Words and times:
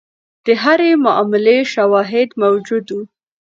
د 0.45 0.47
هرې 0.63 0.91
معاملې 1.05 1.57
شواهد 1.73 2.29
موجود 2.41 2.85
وو. 2.95 3.01